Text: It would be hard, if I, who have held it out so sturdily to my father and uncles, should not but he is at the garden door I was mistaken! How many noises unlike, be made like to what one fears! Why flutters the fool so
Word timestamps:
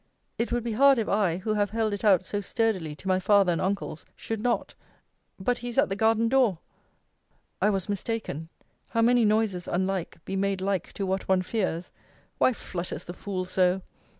It 0.39 0.51
would 0.51 0.63
be 0.63 0.71
hard, 0.71 0.97
if 0.97 1.07
I, 1.07 1.37
who 1.37 1.53
have 1.53 1.69
held 1.69 1.93
it 1.93 2.03
out 2.03 2.25
so 2.25 2.41
sturdily 2.41 2.95
to 2.95 3.07
my 3.07 3.19
father 3.19 3.51
and 3.51 3.61
uncles, 3.61 4.03
should 4.15 4.41
not 4.41 4.73
but 5.39 5.59
he 5.59 5.69
is 5.69 5.77
at 5.77 5.89
the 5.89 5.95
garden 5.95 6.27
door 6.27 6.57
I 7.61 7.69
was 7.69 7.87
mistaken! 7.87 8.49
How 8.87 9.03
many 9.03 9.25
noises 9.25 9.67
unlike, 9.67 10.17
be 10.25 10.35
made 10.35 10.59
like 10.59 10.91
to 10.93 11.05
what 11.05 11.27
one 11.27 11.43
fears! 11.43 11.91
Why 12.39 12.51
flutters 12.51 13.05
the 13.05 13.13
fool 13.13 13.45
so 13.45 13.83